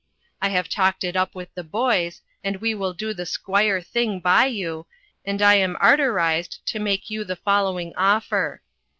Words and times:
I 0.41 0.49
have 0.49 0.67
talked 0.67 1.03
it 1.03 1.15
up 1.15 1.35
with 1.35 1.53
the 1.53 1.63
boys 1.63 2.21
and 2.43 2.55
we 2.55 2.73
will 2.73 2.91
do 2.95 3.13
the 3.13 3.27
squire 3.27 3.81
thing 3.81 4.19
by 4.19 4.47
you 4.47 4.87
and 5.25 5.43
I 5.43 5.53
am 5.57 5.75
arterised 5.75 6.65
to 6.65 6.79
make 6.79 7.11
you 7.11 7.23
the 7.23 7.35
following 7.35 7.93
offer. 7.95 8.63